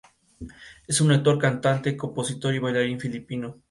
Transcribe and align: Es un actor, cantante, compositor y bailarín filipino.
Es 0.87 0.99
un 0.99 1.11
actor, 1.11 1.37
cantante, 1.37 1.95
compositor 1.95 2.55
y 2.55 2.57
bailarín 2.57 2.99
filipino. 2.99 3.57